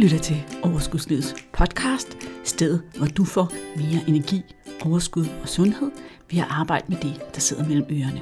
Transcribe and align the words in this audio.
lytter 0.00 0.18
til 0.18 0.36
Overskudslivets 0.62 1.34
podcast, 1.52 2.16
stedet 2.44 2.82
hvor 2.96 3.06
du 3.06 3.24
får 3.24 3.52
mere 3.76 4.08
energi, 4.08 4.42
overskud 4.84 5.26
og 5.42 5.48
sundhed 5.48 5.90
ved 6.30 6.38
at 6.38 6.46
arbejde 6.50 6.84
med 6.88 6.96
det, 7.02 7.20
der 7.34 7.40
sidder 7.40 7.68
mellem 7.68 7.86
ørerne. 7.90 8.20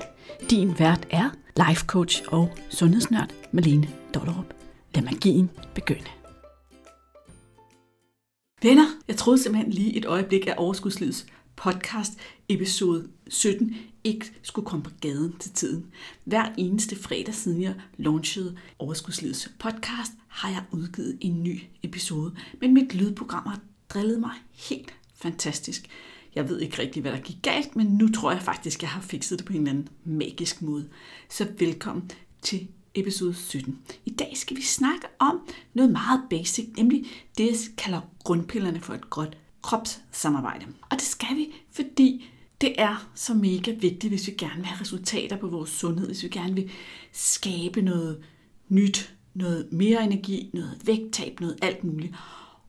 Din 0.51 0.79
vært 0.79 1.07
er 1.11 1.31
life 1.69 1.87
coach 1.87 2.23
og 2.29 2.51
sundhedsnørd 2.71 3.33
Malene 3.53 3.89
Dollerup. 4.15 4.55
Lad 4.95 5.03
magien 5.03 5.51
begynde. 5.75 6.11
Venner, 8.63 8.87
jeg 9.09 9.17
troede 9.17 9.43
simpelthen 9.43 9.73
lige 9.73 9.97
et 9.97 10.05
øjeblik 10.05 10.47
af 10.47 10.55
Overskudslivets 10.57 11.27
podcast 11.57 12.13
episode 12.49 13.09
17 13.29 13.77
ikke 14.05 14.33
skulle 14.43 14.67
komme 14.67 14.83
på 14.83 14.91
gaden 15.01 15.37
til 15.39 15.53
tiden. 15.53 15.87
Hver 16.25 16.53
eneste 16.57 16.97
fredag 16.97 17.35
siden 17.35 17.63
jeg 17.63 17.75
launchede 17.97 18.57
Overskudslivets 18.79 19.51
podcast, 19.59 20.13
har 20.29 20.51
jeg 20.51 20.63
udgivet 20.71 21.19
en 21.21 21.43
ny 21.43 21.61
episode. 21.83 22.35
Men 22.61 22.75
mit 22.75 22.95
lydprogram 22.95 23.47
har 23.47 23.61
drillet 23.89 24.21
mig 24.21 24.33
helt 24.53 24.95
fantastisk. 25.15 25.89
Jeg 26.35 26.49
ved 26.49 26.61
ikke 26.61 26.79
rigtig, 26.79 27.03
hvad 27.03 27.13
der 27.13 27.21
gik 27.21 27.37
galt, 27.43 27.77
men 27.77 27.87
nu 27.87 28.09
tror 28.09 28.33
jeg 28.33 28.43
faktisk, 28.43 28.83
jeg 28.83 28.91
har 28.91 29.01
fikset 29.01 29.39
det 29.39 29.47
på 29.47 29.53
en 29.53 29.59
eller 29.59 29.71
anden 29.71 29.89
magisk 30.05 30.63
måde. 30.63 30.89
Så 31.31 31.47
velkommen 31.59 32.11
til 32.43 32.69
episode 32.95 33.35
17. 33.35 33.79
I 34.07 34.11
dag 34.11 34.33
skal 34.37 34.57
vi 34.57 34.63
snakke 34.63 35.07
om 35.19 35.41
noget 35.75 35.93
meget 35.93 36.23
basic, 36.31 36.69
nemlig 36.77 37.05
det, 37.39 37.47
jeg 37.47 37.57
kalder 37.77 38.01
grundpillerne 38.25 38.81
for 38.81 38.95
et 38.95 39.11
godt 39.11 39.39
kropssamarbejde. 39.63 40.67
Og 40.83 40.97
det 40.97 41.03
skal 41.03 41.37
vi, 41.37 41.47
fordi 41.73 42.31
det 42.61 42.75
er 42.79 43.11
så 43.15 43.35
mega 43.35 43.71
vigtigt, 43.71 44.11
hvis 44.11 44.27
vi 44.27 44.33
gerne 44.33 44.57
vil 44.57 44.67
have 44.67 44.81
resultater 44.81 45.37
på 45.37 45.47
vores 45.47 45.71
sundhed, 45.71 46.07
hvis 46.07 46.23
vi 46.23 46.29
gerne 46.29 46.55
vil 46.55 46.71
skabe 47.13 47.83
noget 47.83 48.19
nyt, 48.69 49.15
noget 49.35 49.69
mere 49.73 50.05
energi, 50.05 50.51
noget 50.55 50.81
vægttab, 50.85 51.41
noget 51.41 51.59
alt 51.63 51.85
muligt. 51.85 52.15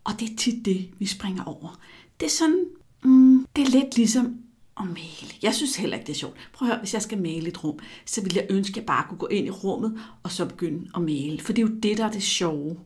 Og 0.03 0.13
det 0.19 0.29
er 0.31 0.35
tit 0.37 0.65
det, 0.65 0.89
vi 0.99 1.05
springer 1.05 1.43
over. 1.43 1.79
Det 2.19 2.25
er 2.25 2.29
sådan, 2.29 2.65
mm, 3.03 3.47
det 3.55 3.67
er 3.67 3.69
lidt 3.69 3.95
ligesom 3.95 4.37
at 4.79 4.85
male. 4.85 5.33
Jeg 5.41 5.55
synes 5.55 5.75
heller 5.75 5.97
ikke, 5.97 6.07
det 6.07 6.13
er 6.13 6.17
sjovt. 6.17 6.37
Prøv 6.53 6.67
at 6.67 6.73
høre, 6.73 6.81
hvis 6.81 6.93
jeg 6.93 7.01
skal 7.01 7.21
male 7.21 7.47
et 7.47 7.63
rum, 7.63 7.79
så 8.05 8.21
vil 8.21 8.35
jeg 8.35 8.47
ønske, 8.49 8.71
at 8.71 8.77
jeg 8.77 8.85
bare 8.85 9.05
kunne 9.09 9.17
gå 9.17 9.27
ind 9.27 9.47
i 9.47 9.49
rummet 9.49 9.99
og 10.23 10.31
så 10.31 10.45
begynde 10.45 10.89
at 10.95 11.01
male. 11.01 11.39
For 11.39 11.53
det 11.53 11.61
er 11.61 11.67
jo 11.67 11.75
det, 11.75 11.97
der 11.97 12.05
er 12.05 12.11
det 12.11 12.23
sjove. 12.23 12.79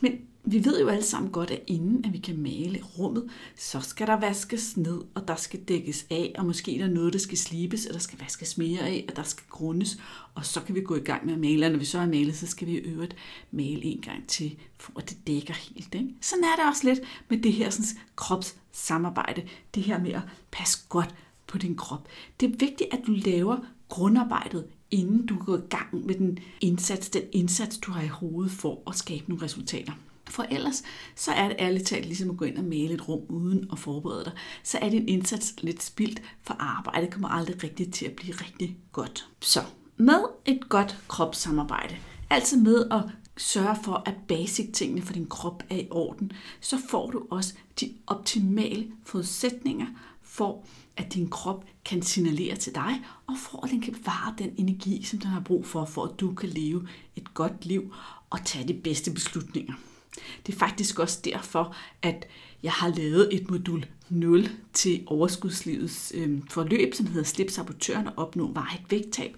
Men 0.00 0.12
vi 0.44 0.64
ved 0.64 0.80
jo 0.80 0.88
alle 0.88 1.04
sammen 1.04 1.32
godt, 1.32 1.50
at 1.50 1.62
inden 1.66 2.04
at 2.04 2.12
vi 2.12 2.18
kan 2.18 2.42
male 2.42 2.80
rummet, 2.98 3.30
så 3.56 3.80
skal 3.80 4.06
der 4.06 4.20
vaskes 4.20 4.76
ned, 4.76 5.00
og 5.14 5.28
der 5.28 5.36
skal 5.36 5.60
dækkes 5.60 6.06
af, 6.10 6.32
og 6.38 6.46
måske 6.46 6.74
er 6.78 6.86
der 6.86 6.94
noget, 6.94 7.12
der 7.12 7.18
skal 7.18 7.38
slibes, 7.38 7.86
og 7.86 7.94
der 7.94 8.00
skal 8.00 8.18
vaskes 8.18 8.58
mere 8.58 8.80
af, 8.80 9.04
og 9.08 9.16
der 9.16 9.22
skal 9.22 9.44
grundes, 9.50 9.98
og 10.34 10.46
så 10.46 10.60
kan 10.60 10.74
vi 10.74 10.80
gå 10.80 10.94
i 10.94 11.00
gang 11.00 11.26
med 11.26 11.34
at 11.34 11.40
male, 11.40 11.66
og 11.66 11.72
når 11.72 11.78
vi 11.78 11.84
så 11.84 11.98
har 11.98 12.06
malet, 12.06 12.36
så 12.36 12.46
skal 12.46 12.66
vi 12.66 12.72
i 12.72 12.76
øvrigt 12.76 13.16
male 13.50 13.84
en 13.84 14.00
gang 14.00 14.26
til, 14.26 14.56
for 14.78 14.92
at 14.96 15.10
det 15.10 15.26
dækker 15.26 15.54
helt. 15.54 15.94
Ikke? 15.94 16.14
Sådan 16.20 16.44
er 16.44 16.56
det 16.56 16.68
også 16.68 16.88
lidt 16.88 17.00
med 17.28 17.38
det 17.38 17.52
her 17.52 17.70
sådan, 17.70 18.00
kropssamarbejde, 18.16 19.42
det 19.74 19.82
her 19.82 19.98
med 19.98 20.12
at 20.12 20.22
passe 20.50 20.78
godt 20.88 21.14
på 21.46 21.58
din 21.58 21.76
krop. 21.76 22.08
Det 22.40 22.46
er 22.46 22.56
vigtigt, 22.58 22.92
at 22.92 23.00
du 23.06 23.12
laver 23.12 23.56
grundarbejdet, 23.88 24.66
inden 24.90 25.26
du 25.26 25.38
går 25.44 25.56
i 25.56 25.66
gang 25.70 26.06
med 26.06 26.14
den 26.14 26.38
indsats, 26.60 27.10
den 27.10 27.22
indsats, 27.32 27.78
du 27.78 27.92
har 27.92 28.02
i 28.02 28.06
hovedet 28.06 28.52
for 28.52 28.82
at 28.86 28.94
skabe 28.94 29.24
nogle 29.28 29.44
resultater. 29.44 29.92
For 30.28 30.42
ellers, 30.50 30.82
så 31.16 31.32
er 31.32 31.48
det 31.48 31.56
ærligt 31.58 31.86
talt 31.86 32.06
ligesom 32.06 32.30
at 32.30 32.36
gå 32.36 32.44
ind 32.44 32.58
og 32.58 32.64
male 32.64 32.94
et 32.94 33.08
rum 33.08 33.22
uden 33.28 33.68
at 33.72 33.78
forberede 33.78 34.24
dig. 34.24 34.32
Så 34.62 34.78
er 34.78 34.90
din 34.90 35.08
indsats 35.08 35.54
lidt 35.62 35.82
spildt, 35.82 36.22
for 36.42 36.56
arbejdet 36.58 37.10
kommer 37.10 37.28
aldrig 37.28 37.64
rigtigt 37.64 37.94
til 37.94 38.06
at 38.06 38.12
blive 38.12 38.34
rigtig 38.34 38.76
godt. 38.92 39.28
Så 39.40 39.60
med 39.96 40.20
et 40.44 40.68
godt 40.68 40.98
kropssamarbejde, 41.08 41.96
altså 42.30 42.56
med 42.56 42.86
at 42.90 43.02
sørge 43.36 43.76
for, 43.84 44.02
at 44.06 44.14
basic 44.28 44.72
tingene 44.72 45.02
for 45.02 45.12
din 45.12 45.26
krop 45.26 45.62
er 45.70 45.76
i 45.76 45.88
orden, 45.90 46.32
så 46.60 46.78
får 46.90 47.10
du 47.10 47.26
også 47.30 47.54
de 47.80 47.94
optimale 48.06 48.86
forudsætninger 49.04 49.86
for, 50.22 50.64
at 50.96 51.14
din 51.14 51.30
krop 51.30 51.64
kan 51.84 52.02
signalere 52.02 52.56
til 52.56 52.74
dig, 52.74 53.04
og 53.26 53.34
for 53.38 53.64
at 53.64 53.70
den 53.70 53.80
kan 53.80 53.92
bevare 53.92 54.34
den 54.38 54.50
energi, 54.56 55.02
som 55.02 55.18
den 55.18 55.30
har 55.30 55.40
brug 55.40 55.66
for, 55.66 55.84
for 55.84 56.04
at 56.04 56.20
du 56.20 56.34
kan 56.34 56.48
leve 56.48 56.88
et 57.16 57.34
godt 57.34 57.66
liv 57.66 57.94
og 58.30 58.44
tage 58.44 58.68
de 58.68 58.74
bedste 58.74 59.10
beslutninger. 59.10 59.74
Det 60.46 60.54
er 60.54 60.58
faktisk 60.58 60.98
også 60.98 61.18
derfor, 61.24 61.76
at 62.02 62.26
jeg 62.62 62.72
har 62.72 62.88
lavet 62.88 63.34
et 63.34 63.50
modul 63.50 63.86
0 64.08 64.48
til 64.72 65.02
overskudslivets 65.06 66.12
øh, 66.14 66.38
forløb, 66.50 66.94
som 66.94 67.06
hedder 67.06 67.24
Slip 67.24 67.50
sabotøren 67.50 68.06
og 68.06 68.12
opnå 68.16 68.52
varigt 68.52 68.90
vægttab. 68.90 69.36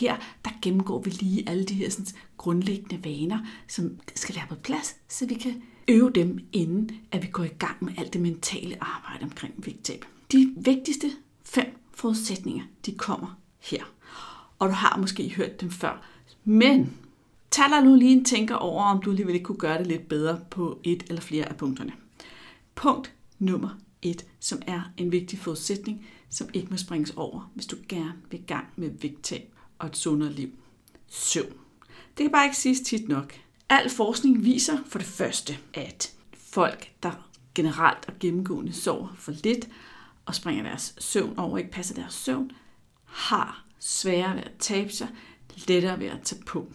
Her 0.00 0.16
der 0.44 0.50
gennemgår 0.62 1.02
vi 1.02 1.10
lige 1.10 1.48
alle 1.48 1.64
de 1.64 1.74
her 1.74 1.90
sådan, 1.90 2.06
grundlæggende 2.36 3.04
vaner, 3.04 3.38
som 3.68 3.98
skal 4.14 4.36
være 4.36 4.46
på 4.48 4.54
plads, 4.54 4.96
så 5.08 5.26
vi 5.26 5.34
kan 5.34 5.62
øve 5.88 6.10
dem, 6.14 6.38
inden 6.52 6.90
at 7.12 7.22
vi 7.22 7.28
går 7.32 7.44
i 7.44 7.54
gang 7.58 7.84
med 7.84 7.92
alt 7.98 8.12
det 8.12 8.20
mentale 8.20 8.76
arbejde 8.80 9.24
omkring 9.24 9.54
vægttab. 9.58 10.04
De 10.32 10.54
vigtigste 10.56 11.10
fem 11.44 11.66
forudsætninger, 11.94 12.64
de 12.86 12.92
kommer 12.92 13.38
her. 13.60 13.84
Og 14.58 14.68
du 14.68 14.74
har 14.74 14.96
måske 14.96 15.28
hørt 15.36 15.60
dem 15.60 15.70
før. 15.70 16.02
Men 16.44 16.96
Tag 17.50 17.70
dig 17.70 17.84
nu 17.84 17.94
lige 17.94 18.12
en 18.12 18.24
tænker 18.24 18.54
over, 18.54 18.84
om 18.84 19.02
du 19.02 19.10
alligevel 19.10 19.34
ikke 19.34 19.44
kunne 19.44 19.58
gøre 19.58 19.78
det 19.78 19.86
lidt 19.86 20.08
bedre 20.08 20.40
på 20.50 20.80
et 20.84 21.02
eller 21.08 21.20
flere 21.20 21.48
af 21.48 21.56
punkterne. 21.56 21.92
Punkt 22.74 23.12
nummer 23.38 23.78
et, 24.02 24.26
som 24.40 24.62
er 24.66 24.82
en 24.96 25.12
vigtig 25.12 25.38
forudsætning, 25.38 26.06
som 26.28 26.48
ikke 26.52 26.68
må 26.70 26.76
springes 26.76 27.10
over, 27.16 27.50
hvis 27.54 27.66
du 27.66 27.76
gerne 27.88 28.14
vil 28.30 28.42
gang 28.46 28.66
med 28.76 28.90
vægttab 29.02 29.54
og 29.78 29.86
et 29.86 29.96
sundere 29.96 30.32
liv. 30.32 30.50
Søvn. 31.08 31.52
Det 32.16 32.24
kan 32.24 32.30
bare 32.30 32.44
ikke 32.44 32.56
siges 32.56 32.80
tit 32.80 33.08
nok. 33.08 33.34
Al 33.68 33.90
forskning 33.90 34.44
viser 34.44 34.78
for 34.86 34.98
det 34.98 35.08
første, 35.08 35.58
at 35.74 36.12
folk, 36.34 36.92
der 37.02 37.30
generelt 37.54 38.08
og 38.08 38.14
gennemgående 38.20 38.72
sover 38.72 39.08
for 39.16 39.32
lidt 39.44 39.68
og 40.26 40.34
springer 40.34 40.62
deres 40.62 40.94
søvn 40.98 41.38
over, 41.38 41.58
ikke 41.58 41.70
passer 41.70 41.94
deres 41.94 42.14
søvn, 42.14 42.52
har 43.04 43.64
sværere 43.78 44.34
ved 44.34 44.42
at 44.42 44.52
tabe 44.58 44.92
sig, 44.92 45.08
lettere 45.68 46.00
ved 46.00 46.06
at 46.06 46.22
tage 46.22 46.42
på. 46.42 46.72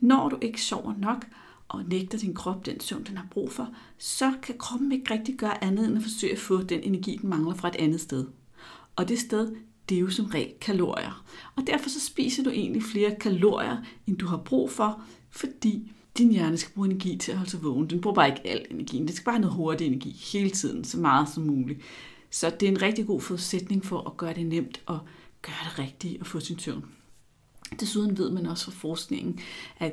Når 0.00 0.28
du 0.28 0.38
ikke 0.40 0.62
sover 0.62 0.94
nok, 0.98 1.26
og 1.68 1.84
nægter 1.84 2.18
din 2.18 2.34
krop 2.34 2.66
den 2.66 2.80
søvn, 2.80 3.04
den 3.04 3.16
har 3.16 3.26
brug 3.30 3.52
for, 3.52 3.68
så 3.98 4.32
kan 4.42 4.54
kroppen 4.58 4.92
ikke 4.92 5.14
rigtig 5.14 5.34
gøre 5.36 5.64
andet 5.64 5.88
end 5.88 5.96
at 5.96 6.02
forsøge 6.02 6.32
at 6.32 6.38
få 6.38 6.62
den 6.62 6.80
energi, 6.82 7.18
den 7.22 7.30
mangler 7.30 7.54
fra 7.54 7.68
et 7.68 7.76
andet 7.76 8.00
sted. 8.00 8.26
Og 8.96 9.08
det 9.08 9.18
sted, 9.18 9.54
det 9.88 9.96
er 9.96 10.00
jo 10.00 10.10
som 10.10 10.24
regel 10.26 10.52
kalorier. 10.60 11.24
Og 11.56 11.66
derfor 11.66 11.88
så 11.88 12.00
spiser 12.00 12.42
du 12.42 12.50
egentlig 12.50 12.82
flere 12.82 13.14
kalorier, 13.14 13.76
end 14.06 14.16
du 14.18 14.26
har 14.26 14.36
brug 14.36 14.70
for, 14.70 15.02
fordi 15.30 15.92
din 16.18 16.30
hjerne 16.30 16.56
skal 16.56 16.74
bruge 16.74 16.88
energi 16.88 17.16
til 17.16 17.32
at 17.32 17.38
holde 17.38 17.50
sig 17.50 17.62
vågen. 17.62 17.90
Den 17.90 18.00
bruger 18.00 18.14
bare 18.14 18.28
ikke 18.28 18.46
al 18.46 18.66
energien. 18.70 19.06
Det 19.06 19.14
skal 19.14 19.24
bare 19.24 19.34
have 19.34 19.40
noget 19.40 19.56
hurtig 19.56 19.86
energi 19.86 20.10
hele 20.32 20.50
tiden, 20.50 20.84
så 20.84 20.98
meget 20.98 21.28
som 21.28 21.42
muligt. 21.42 21.80
Så 22.30 22.50
det 22.60 22.66
er 22.66 22.70
en 22.72 22.82
rigtig 22.82 23.06
god 23.06 23.20
forudsætning 23.20 23.84
for 23.84 24.00
at 24.00 24.16
gøre 24.16 24.34
det 24.34 24.46
nemt 24.46 24.82
og 24.86 24.98
gøre 25.42 25.54
det 25.64 25.78
rigtigt 25.78 26.20
og 26.20 26.26
få 26.26 26.40
sin 26.40 26.58
søvn. 26.58 26.84
Desuden 27.80 28.18
ved 28.18 28.30
man 28.30 28.46
også 28.46 28.64
fra 28.64 28.72
forskningen, 28.72 29.40
at 29.78 29.92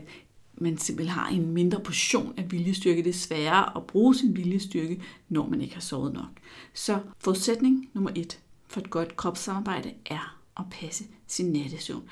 man 0.55 0.77
simpelthen 0.77 1.13
har 1.13 1.29
en 1.29 1.51
mindre 1.51 1.79
portion 1.79 2.33
af 2.37 2.51
viljestyrke. 2.51 3.03
Det 3.03 3.09
er 3.09 3.13
sværere 3.13 3.77
at 3.77 3.87
bruge 3.87 4.15
sin 4.15 4.35
viljestyrke, 4.35 5.01
når 5.29 5.47
man 5.47 5.61
ikke 5.61 5.73
har 5.73 5.81
sovet 5.81 6.13
nok. 6.13 6.29
Så 6.73 6.99
forudsætning 7.19 7.89
nummer 7.93 8.11
et 8.15 8.39
for 8.67 8.79
et 8.79 8.89
godt 8.89 9.15
kropssamarbejde 9.15 9.93
er 10.05 10.37
at 10.59 10.63
passe 10.71 11.03
sin 11.27 11.51
nattesøvn. 11.51 12.03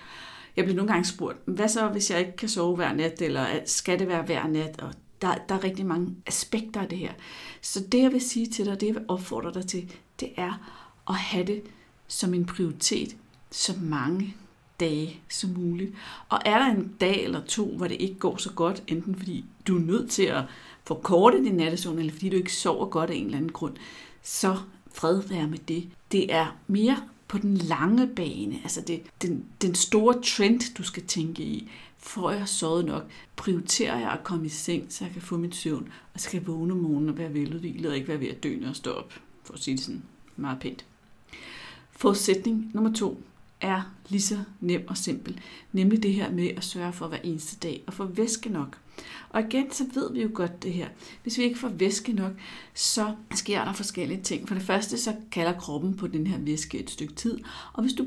Jeg 0.55 0.65
bliver 0.65 0.75
nogle 0.75 0.91
gange 0.91 1.05
spurgt, 1.05 1.37
hvad 1.45 1.69
så 1.69 1.87
hvis 1.87 2.11
jeg 2.11 2.19
ikke 2.19 2.35
kan 2.35 2.49
sove 2.49 2.75
hver 2.75 2.93
nat, 2.93 3.21
eller 3.21 3.47
skal 3.65 3.99
det 3.99 4.07
være 4.07 4.21
hver 4.21 4.47
nat? 4.47 4.81
Og 4.81 4.93
der, 5.21 5.35
der 5.49 5.55
er 5.55 5.63
rigtig 5.63 5.85
mange 5.85 6.15
aspekter 6.25 6.81
af 6.81 6.89
det 6.89 6.97
her. 6.97 7.13
Så 7.61 7.79
det 7.91 8.01
jeg 8.01 8.11
vil 8.11 8.21
sige 8.21 8.47
til 8.47 8.65
dig, 8.65 8.81
det 8.81 8.87
jeg 8.87 8.95
vil 8.95 9.05
opfordre 9.07 9.53
dig 9.53 9.67
til, 9.67 9.93
det 10.19 10.29
er 10.37 10.79
at 11.09 11.15
have 11.15 11.45
det 11.45 11.61
som 12.07 12.33
en 12.33 12.45
prioritet 12.45 13.15
så 13.51 13.73
mange 13.81 14.35
dage 14.79 15.19
som 15.29 15.49
muligt. 15.49 15.93
Og 16.29 16.39
er 16.45 16.57
der 16.57 16.65
en 16.65 16.93
dag 17.01 17.23
eller 17.23 17.41
to, 17.45 17.77
hvor 17.77 17.87
det 17.87 17.97
ikke 17.99 18.19
går 18.19 18.37
så 18.37 18.51
godt, 18.51 18.83
enten 18.87 19.15
fordi 19.15 19.45
du 19.67 19.75
er 19.75 19.81
nødt 19.81 20.11
til 20.11 20.23
at 20.23 20.43
forkorte 20.83 21.43
din 21.43 21.55
nattesøvn, 21.55 21.99
eller 21.99 22.11
fordi 22.11 22.29
du 22.29 22.35
ikke 22.35 22.53
sover 22.53 22.85
godt 22.85 23.09
af 23.09 23.15
en 23.15 23.25
eller 23.25 23.37
anden 23.37 23.51
grund, 23.51 23.75
så 24.23 24.57
fred 24.93 25.21
være 25.21 25.47
med 25.47 25.57
det. 25.57 25.89
Det 26.11 26.33
er 26.33 26.57
mere 26.67 26.97
på 27.27 27.37
den 27.37 27.57
lange 27.57 28.07
bane, 28.07 28.59
altså 28.63 28.81
det, 28.81 29.01
den, 29.21 29.45
den 29.61 29.75
store 29.75 30.21
trend, 30.21 30.75
du 30.75 30.83
skal 30.83 31.05
tænke 31.05 31.43
i. 31.43 31.69
Får 31.97 32.31
jeg 32.31 32.47
sovet 32.47 32.85
nok? 32.85 33.03
Prioriterer 33.35 33.99
jeg 33.99 34.11
at 34.11 34.23
komme 34.23 34.45
i 34.45 34.49
seng, 34.49 34.85
så 34.89 35.05
jeg 35.05 35.13
kan 35.13 35.21
få 35.21 35.37
min 35.37 35.51
søvn, 35.51 35.89
og 36.13 36.19
skal 36.19 36.45
vågne 36.45 36.73
om 36.73 36.79
morgenen 36.79 37.09
og 37.09 37.17
være 37.17 37.33
veludvilet, 37.33 37.91
og 37.91 37.95
ikke 37.95 38.07
være 38.07 38.19
ved 38.19 38.27
at 38.27 38.43
dø, 38.43 38.55
når 38.59 38.67
jeg 38.67 38.75
står 38.75 38.91
op, 38.91 39.13
for 39.43 39.53
at 39.53 39.59
sige 39.59 39.77
det 39.77 39.83
sådan 39.83 40.03
meget 40.35 40.59
pænt. 40.59 40.85
Forudsætning 41.91 42.71
nummer 42.73 42.93
to 42.93 43.23
er 43.61 43.81
lige 44.09 44.21
så 44.21 44.37
nem 44.61 44.87
og 44.87 44.97
simpel. 44.97 45.39
Nemlig 45.71 46.03
det 46.03 46.13
her 46.13 46.31
med 46.31 46.49
at 46.57 46.63
sørge 46.63 46.93
for 46.93 47.07
hver 47.07 47.17
eneste 47.23 47.57
dag 47.67 47.83
og 47.87 47.93
få 47.93 48.05
væske 48.05 48.49
nok. 48.49 48.77
Og 49.29 49.41
igen, 49.41 49.71
så 49.71 49.85
ved 49.93 50.13
vi 50.13 50.21
jo 50.21 50.29
godt 50.33 50.63
det 50.63 50.73
her. 50.73 50.87
Hvis 51.23 51.37
vi 51.37 51.43
ikke 51.43 51.59
får 51.59 51.69
væske 51.69 52.13
nok, 52.13 52.31
så 52.73 53.15
sker 53.35 53.65
der 53.65 53.73
forskellige 53.73 54.21
ting. 54.21 54.47
For 54.47 54.55
det 54.55 54.63
første, 54.63 54.97
så 54.97 55.15
kalder 55.31 55.59
kroppen 55.59 55.93
på 55.93 56.07
den 56.07 56.27
her 56.27 56.37
væske 56.37 56.79
et 56.79 56.89
stykke 56.89 57.13
tid. 57.13 57.37
Og 57.73 57.81
hvis 57.81 57.93
du 57.93 58.05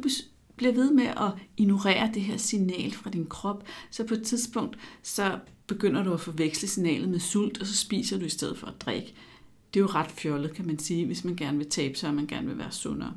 bliver 0.57 0.73
ved 0.73 0.91
med 0.91 1.07
at 1.07 1.33
ignorere 1.57 2.11
det 2.15 2.23
her 2.23 2.37
signal 2.37 2.93
fra 2.93 3.11
din 3.11 3.27
krop, 3.27 3.65
så 3.91 4.07
på 4.07 4.15
et 4.15 4.23
tidspunkt, 4.23 4.79
så 5.03 5.39
begynder 5.67 6.05
du 6.05 6.13
at 6.13 6.21
forveksle 6.21 6.69
signalet 6.69 7.09
med 7.09 7.21
sult, 7.21 7.61
og 7.61 7.67
så 7.67 7.77
spiser 7.77 8.19
du 8.19 8.25
i 8.25 8.29
stedet 8.29 8.59
for 8.59 8.67
at 8.67 8.81
drikke. 8.81 9.15
Det 9.75 9.81
er 9.81 9.85
jo 9.85 9.87
ret 9.87 10.11
fjollet, 10.11 10.55
kan 10.55 10.67
man 10.67 10.79
sige, 10.79 11.07
hvis 11.07 11.25
man 11.25 11.37
gerne 11.37 11.59
vil 11.59 11.71
tabe 11.71 11.95
sig, 11.99 12.09
og 12.09 12.15
man 12.15 12.27
gerne 12.27 12.47
vil 12.47 12.59
være 12.59 12.73
sundere. 12.73 13.15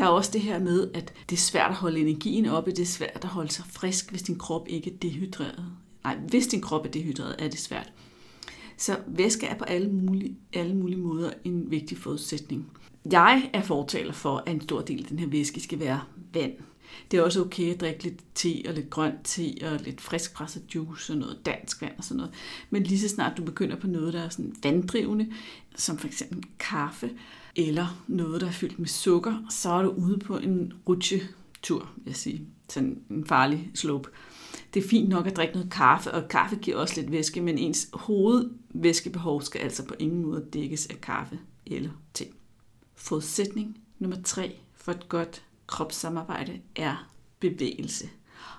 Der 0.00 0.06
er 0.06 0.10
også 0.10 0.30
det 0.32 0.40
her 0.40 0.58
med, 0.58 0.90
at 0.94 1.12
det 1.30 1.36
er 1.36 1.40
svært 1.40 1.70
at 1.70 1.76
holde 1.76 2.00
energien 2.00 2.46
oppe, 2.46 2.70
det 2.70 2.78
er 2.78 2.86
svært 2.86 3.20
at 3.22 3.28
holde 3.28 3.52
sig 3.52 3.64
frisk, 3.68 4.10
hvis 4.10 4.22
din 4.22 4.38
krop 4.38 4.68
ikke 4.68 4.90
er 4.90 4.96
dehydreret. 4.96 5.64
Nej, 6.04 6.16
hvis 6.16 6.46
din 6.46 6.60
krop 6.60 6.86
er 6.86 6.90
dehydreret, 6.90 7.36
er 7.38 7.48
det 7.48 7.58
svært. 7.58 7.92
Så 8.76 8.98
væske 9.06 9.46
er 9.46 9.58
på 9.58 9.64
alle 9.64 9.88
mulige, 9.88 10.36
alle 10.52 10.74
mulige 10.74 10.98
måder 10.98 11.30
en 11.44 11.70
vigtig 11.70 11.98
forudsætning. 11.98 12.70
Jeg 13.12 13.50
er 13.52 13.62
fortaler 13.62 14.12
for, 14.12 14.42
at 14.46 14.54
en 14.54 14.60
stor 14.60 14.80
del 14.80 15.02
af 15.02 15.08
den 15.08 15.18
her 15.18 15.26
væske 15.26 15.60
skal 15.60 15.80
være 15.80 16.00
vand. 16.34 16.52
Det 17.10 17.18
er 17.18 17.22
også 17.22 17.40
okay 17.40 17.74
at 17.74 17.80
drikke 17.80 18.02
lidt 18.02 18.20
te 18.34 18.62
og 18.68 18.74
lidt 18.74 18.90
grønt 18.90 19.24
te 19.24 19.54
og 19.62 19.80
lidt 19.80 20.00
friskpresset 20.00 20.74
juice 20.74 21.12
og 21.12 21.18
noget 21.18 21.38
dansk 21.46 21.82
vand 21.82 21.92
og 21.98 22.04
sådan 22.04 22.16
noget. 22.16 22.34
Men 22.70 22.82
lige 22.82 23.00
så 23.00 23.08
snart 23.08 23.36
du 23.36 23.44
begynder 23.44 23.76
på 23.76 23.86
noget, 23.86 24.12
der 24.12 24.22
er 24.22 24.28
sådan 24.28 24.56
vanddrivende, 24.62 25.32
som 25.76 25.98
for 25.98 26.06
eksempel 26.06 26.44
kaffe, 26.58 27.10
eller 27.56 28.04
noget, 28.08 28.40
der 28.40 28.46
er 28.46 28.52
fyldt 28.52 28.78
med 28.78 28.88
sukker, 28.88 29.46
så 29.50 29.70
er 29.70 29.82
du 29.82 29.90
ude 29.90 30.18
på 30.18 30.38
en 30.38 30.72
rutsjetur, 30.88 31.90
vil 31.96 32.04
jeg 32.06 32.16
sige. 32.16 32.46
Sådan 32.68 33.02
en 33.10 33.26
farlig 33.26 33.70
slope. 33.74 34.10
Det 34.74 34.84
er 34.84 34.88
fint 34.88 35.08
nok 35.08 35.26
at 35.26 35.36
drikke 35.36 35.54
noget 35.54 35.72
kaffe, 35.72 36.10
og 36.14 36.28
kaffe 36.28 36.56
giver 36.56 36.76
også 36.76 37.00
lidt 37.00 37.12
væske, 37.12 37.40
men 37.40 37.58
ens 37.58 37.88
hovedvæskebehov 37.92 39.42
skal 39.42 39.60
altså 39.60 39.84
på 39.84 39.94
ingen 39.98 40.22
måde 40.22 40.46
dækkes 40.52 40.86
af 40.86 41.00
kaffe 41.00 41.38
eller 41.66 41.90
te. 42.14 42.24
Forudsætning 42.94 43.78
nummer 43.98 44.22
tre 44.24 44.60
for 44.74 44.92
et 44.92 45.08
godt 45.08 45.42
kropssamarbejde 45.66 46.60
er 46.76 47.08
bevægelse. 47.40 48.08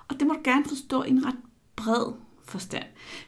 Og 0.07 0.19
det 0.19 0.27
må 0.27 0.33
du 0.33 0.39
gerne 0.43 0.65
forstå 0.65 1.03
i 1.03 1.09
en 1.09 1.25
ret 1.25 1.37
bred 1.75 2.13
forstand. 2.43 2.85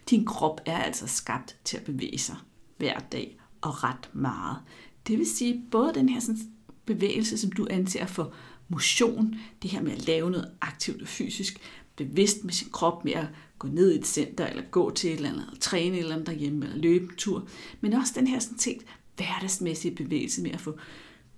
Din 0.09 0.25
krop 0.25 0.61
er 0.65 0.77
altså 0.77 1.07
skabt 1.07 1.55
til 1.63 1.77
at 1.77 1.83
bevæge 1.83 2.17
sig 2.17 2.35
hver 2.77 2.99
dag 2.99 3.39
og 3.61 3.83
ret 3.83 4.09
meget. 4.13 4.57
Det 5.07 5.17
vil 5.17 5.29
sige, 5.29 5.63
både 5.71 5.93
den 5.93 6.09
her 6.09 6.19
sådan, 6.19 6.41
bevægelse, 6.85 7.37
som 7.37 7.51
du 7.51 7.67
anser 7.69 8.05
for 8.05 8.33
motion, 8.67 9.35
det 9.61 9.71
her 9.71 9.81
med 9.81 9.91
at 9.91 10.07
lave 10.07 10.31
noget 10.31 10.51
aktivt 10.61 11.01
og 11.01 11.07
fysisk, 11.07 11.57
bevidst 11.95 12.43
med 12.43 12.53
sin 12.53 12.69
krop, 12.71 13.05
med 13.05 13.13
at 13.13 13.25
gå 13.59 13.67
ned 13.67 13.91
i 13.91 13.99
et 13.99 14.07
center, 14.07 14.47
eller 14.47 14.63
gå 14.71 14.91
til 14.91 15.09
et 15.09 15.15
eller 15.15 15.29
andet, 15.29 15.43
eller 15.43 15.59
træne 15.59 15.95
et 15.95 15.99
eller 15.99 16.13
andet 16.13 16.27
derhjemme, 16.27 16.65
eller 16.65 16.77
løbe 16.77 17.03
en 17.03 17.15
tur, 17.17 17.47
men 17.81 17.93
også 17.93 18.13
den 18.15 18.27
her 18.27 18.39
sådan 18.39 18.59
set 18.59 18.81
hverdagsmæssige 19.15 19.95
bevægelse 19.95 20.41
med 20.41 20.51
at 20.51 20.61
få 20.61 20.77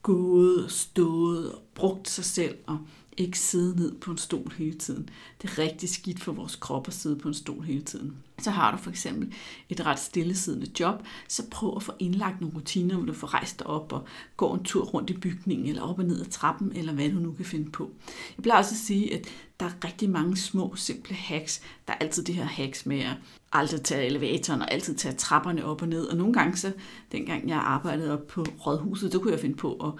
gået 0.01 0.63
og 0.63 0.71
stået 0.71 1.51
og 1.51 1.61
brugt 1.75 2.09
sig 2.09 2.25
selv 2.25 2.57
og 2.65 2.79
ikke 3.17 3.39
sidde 3.39 3.75
ned 3.75 3.95
på 3.95 4.11
en 4.11 4.17
stol 4.17 4.53
hele 4.57 4.77
tiden. 4.77 5.09
Det 5.41 5.49
er 5.49 5.59
rigtig 5.59 5.89
skidt 5.89 6.23
for 6.23 6.31
vores 6.31 6.55
krop 6.55 6.87
at 6.87 6.93
sidde 6.93 7.15
på 7.15 7.27
en 7.27 7.33
stol 7.33 7.63
hele 7.63 7.81
tiden. 7.81 8.17
Så 8.39 8.51
har 8.51 8.71
du 8.71 8.77
for 8.77 8.89
eksempel 8.89 9.33
et 9.69 9.85
ret 9.85 9.99
stillesiddende 9.99 10.71
job, 10.79 11.03
så 11.27 11.43
prøv 11.51 11.73
at 11.75 11.83
få 11.83 11.91
indlagt 11.99 12.41
nogle 12.41 12.55
rutiner, 12.55 12.95
hvor 12.95 13.05
du 13.05 13.13
får 13.13 13.33
rejst 13.33 13.59
dig 13.59 13.67
op 13.67 13.93
og 13.93 14.05
gå 14.37 14.53
en 14.53 14.63
tur 14.63 14.83
rundt 14.83 15.09
i 15.09 15.17
bygningen, 15.17 15.67
eller 15.67 15.81
op 15.81 15.99
og 15.99 16.05
ned 16.05 16.21
ad 16.21 16.25
trappen, 16.25 16.71
eller 16.75 16.93
hvad 16.93 17.09
du 17.09 17.19
nu 17.19 17.31
kan 17.31 17.45
finde 17.45 17.71
på. 17.71 17.91
Jeg 18.37 18.43
plejer 18.43 18.59
også 18.59 18.73
at 18.73 18.79
sige, 18.79 19.13
at 19.13 19.27
der 19.59 19.65
er 19.65 19.85
rigtig 19.85 20.09
mange 20.09 20.37
små, 20.37 20.75
simple 20.75 21.15
hacks. 21.15 21.61
Der 21.87 21.93
er 21.93 21.97
altid 21.97 22.23
det 22.23 22.35
her 22.35 22.43
hacks 22.43 22.85
med 22.85 22.99
at 22.99 23.15
aldrig 23.53 23.81
tage 23.81 24.05
elevatoren 24.05 24.61
og 24.61 24.71
altid 24.71 24.95
tage 24.95 25.15
trapperne 25.15 25.65
op 25.65 25.81
og 25.81 25.87
ned. 25.87 26.05
Og 26.05 26.17
nogle 26.17 26.33
gange 26.33 26.57
så, 26.57 26.71
dengang 27.11 27.49
jeg 27.49 27.57
arbejdede 27.57 28.13
op 28.13 28.27
på 28.27 28.45
rådhuset, 28.65 29.11
så 29.11 29.19
kunne 29.19 29.31
jeg 29.31 29.39
finde 29.39 29.55
på 29.55 29.73
at 29.73 29.91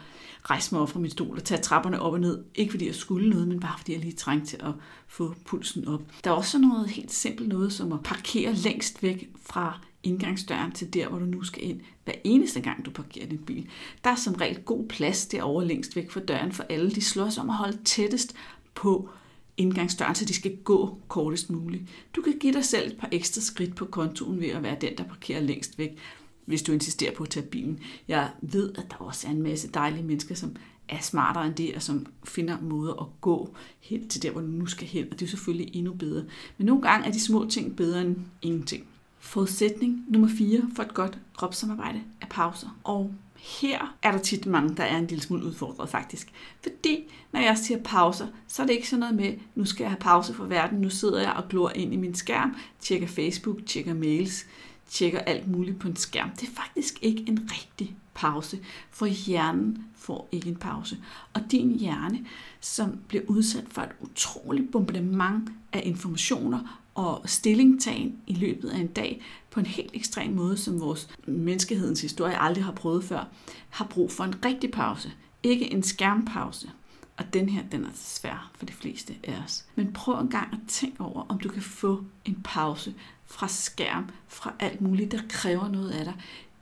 rejse 0.49 0.75
mig 0.75 0.81
op 0.81 0.89
fra 0.89 0.99
min 0.99 1.11
stol 1.11 1.37
og 1.37 1.43
tage 1.43 1.61
trapperne 1.61 2.01
op 2.01 2.13
og 2.13 2.19
ned. 2.19 2.43
Ikke 2.55 2.71
fordi 2.71 2.87
jeg 2.87 2.95
skulle 2.95 3.29
noget, 3.29 3.47
men 3.47 3.59
bare 3.59 3.77
fordi 3.77 3.93
jeg 3.93 4.01
lige 4.01 4.13
trængte 4.13 4.47
til 4.47 4.59
at 4.63 4.71
få 5.07 5.35
pulsen 5.45 5.87
op. 5.87 6.01
Der 6.23 6.31
er 6.31 6.35
også 6.35 6.57
noget 6.57 6.89
helt 6.89 7.13
simpelt 7.13 7.49
noget, 7.49 7.73
som 7.73 7.93
at 7.93 8.03
parkere 8.25 8.53
længst 8.53 9.03
væk 9.03 9.29
fra 9.41 9.79
indgangsdøren 10.03 10.71
til 10.71 10.93
der, 10.93 11.07
hvor 11.07 11.19
du 11.19 11.25
nu 11.25 11.43
skal 11.43 11.63
ind, 11.63 11.81
hver 12.03 12.13
eneste 12.23 12.61
gang 12.61 12.85
du 12.85 12.91
parkerer 12.91 13.27
din 13.27 13.37
bil. 13.37 13.69
Der 14.03 14.09
er 14.09 14.15
som 14.15 14.33
regel 14.33 14.61
god 14.61 14.87
plads 14.87 15.25
derovre 15.25 15.65
længst 15.67 15.95
væk 15.95 16.11
fra 16.11 16.19
døren, 16.19 16.51
for 16.51 16.65
alle 16.69 16.91
de 16.91 17.01
slås 17.01 17.37
om 17.37 17.49
at 17.49 17.55
holde 17.55 17.77
tættest 17.83 18.35
på 18.73 19.09
indgangsdøren, 19.57 20.15
så 20.15 20.25
de 20.25 20.33
skal 20.33 20.57
gå 20.57 20.97
kortest 21.07 21.49
muligt. 21.49 21.83
Du 22.15 22.21
kan 22.21 22.39
give 22.39 22.53
dig 22.53 22.65
selv 22.65 22.91
et 22.91 22.97
par 22.97 23.09
ekstra 23.11 23.41
skridt 23.41 23.75
på 23.75 23.85
kontoen 23.85 24.41
ved 24.41 24.49
at 24.49 24.63
være 24.63 24.77
den, 24.81 24.97
der 24.97 25.03
parkerer 25.03 25.41
længst 25.41 25.77
væk, 25.77 25.97
hvis 26.45 26.61
du 26.61 26.71
insisterer 26.71 27.15
på 27.15 27.23
at 27.23 27.29
tage 27.29 27.45
bilen. 27.45 27.79
Jeg 28.07 28.29
ved, 28.41 28.73
at 28.77 28.85
der 28.89 28.97
også 28.97 29.27
er 29.27 29.31
en 29.31 29.41
masse 29.41 29.67
dejlige 29.67 30.03
mennesker, 30.03 30.35
som 30.35 30.55
er 30.89 31.01
smartere 31.01 31.45
end 31.45 31.55
det, 31.55 31.75
og 31.75 31.81
som 31.81 32.05
finder 32.23 32.57
måder 32.61 32.93
at 32.93 33.07
gå 33.21 33.55
hen 33.79 34.07
til 34.07 34.23
der, 34.23 34.31
hvor 34.31 34.41
du 34.41 34.47
nu 34.47 34.65
skal 34.65 34.87
hen, 34.87 35.07
og 35.11 35.19
det 35.19 35.25
er 35.25 35.29
selvfølgelig 35.29 35.75
endnu 35.75 35.93
bedre. 35.93 36.25
Men 36.57 36.67
nogle 36.67 36.81
gange 36.81 37.07
er 37.07 37.11
de 37.11 37.19
små 37.19 37.49
ting 37.49 37.75
bedre 37.75 38.01
end 38.01 38.17
ingenting. 38.41 38.87
Forudsætning 39.19 40.05
nummer 40.07 40.27
4 40.27 40.61
for 40.75 40.83
et 40.83 40.93
godt 40.93 41.17
kropssamarbejde 41.37 42.01
er 42.21 42.25
pauser. 42.29 42.79
Og 42.83 43.13
her 43.35 43.95
er 44.01 44.11
der 44.11 44.19
tit 44.19 44.45
mange, 44.45 44.75
der 44.75 44.83
er 44.83 44.97
en 44.97 45.07
lille 45.07 45.23
smule 45.23 45.45
udfordret 45.45 45.89
faktisk. 45.89 46.31
Fordi 46.61 47.03
når 47.31 47.39
jeg 47.39 47.57
siger 47.57 47.79
pauser, 47.83 48.27
så 48.47 48.61
er 48.61 48.67
det 48.67 48.73
ikke 48.73 48.89
sådan 48.89 48.99
noget 48.99 49.15
med, 49.15 49.33
nu 49.55 49.65
skal 49.65 49.83
jeg 49.83 49.91
have 49.91 49.99
pause 49.99 50.33
fra 50.33 50.47
verden, 50.47 50.79
nu 50.79 50.89
sidder 50.89 51.21
jeg 51.21 51.33
og 51.33 51.49
glor 51.49 51.69
ind 51.69 51.93
i 51.93 51.97
min 51.97 52.15
skærm, 52.15 52.55
tjekker 52.79 53.07
Facebook, 53.07 53.65
tjekker 53.65 53.93
mails, 53.93 54.45
tjekker 54.89 55.19
alt 55.19 55.47
muligt 55.47 55.79
på 55.79 55.87
en 55.87 55.95
skærm. 55.95 56.29
Det 56.29 56.49
er 56.49 56.53
faktisk 56.53 56.99
ikke 57.01 57.23
en 57.27 57.49
rigtig 57.51 57.95
pause, 58.13 58.59
for 58.91 59.05
hjernen 59.05 59.85
får 59.95 60.29
ikke 60.31 60.49
en 60.49 60.55
pause. 60.55 60.97
Og 61.33 61.41
din 61.51 61.79
hjerne, 61.79 62.25
som 62.61 62.99
bliver 63.07 63.23
udsat 63.27 63.65
for 63.69 63.81
et 63.81 63.91
utroligt 64.01 64.71
bombardement 64.71 65.49
af 65.73 65.81
informationer 65.85 66.81
og 66.95 67.21
stillingtagen 67.25 68.15
i 68.27 68.33
løbet 68.33 68.69
af 68.69 68.79
en 68.79 68.87
dag 68.87 69.21
på 69.51 69.59
en 69.59 69.65
helt 69.65 69.91
ekstrem 69.93 70.31
måde, 70.31 70.57
som 70.57 70.79
vores 70.79 71.09
menneskehedens 71.27 72.01
historie 72.01 72.41
aldrig 72.41 72.63
har 72.63 72.71
prøvet 72.71 73.03
før, 73.03 73.27
har 73.69 73.85
brug 73.85 74.11
for 74.11 74.23
en 74.23 74.45
rigtig 74.45 74.71
pause. 74.71 75.11
Ikke 75.43 75.73
en 75.73 75.83
skærmpause. 75.83 76.69
Og 77.17 77.33
den 77.33 77.49
her, 77.49 77.63
den 77.71 77.85
er 77.85 77.89
svær 77.93 78.51
for 78.55 78.65
de 78.65 78.73
fleste 78.73 79.13
af 79.23 79.41
os. 79.45 79.65
Men 79.75 79.93
prøv 79.93 80.19
en 80.19 80.29
gang 80.29 80.53
at 80.53 80.59
tænke 80.67 81.01
over, 81.01 81.25
om 81.29 81.39
du 81.39 81.49
kan 81.49 81.61
få 81.61 82.03
en 82.25 82.41
pause 82.43 82.93
fra 83.35 83.47
skærm, 83.47 84.09
fra 84.27 84.53
alt 84.59 84.81
muligt, 84.81 85.11
der 85.11 85.21
kræver 85.29 85.67
noget 85.67 85.91
af 85.91 86.05
dig, 86.05 86.13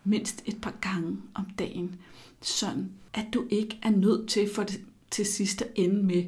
mindst 0.03 0.43
et 0.45 0.61
par 0.61 0.73
gange 0.81 1.17
om 1.33 1.45
dagen. 1.59 1.95
Sådan, 2.41 2.91
at 3.13 3.25
du 3.33 3.47
ikke 3.49 3.79
er 3.81 3.89
nødt 3.89 4.29
til 4.29 4.49
for 4.55 4.63
det, 4.63 4.81
til 5.11 5.25
sidst 5.25 5.61
at 5.61 5.71
ende 5.75 6.03
med 6.03 6.23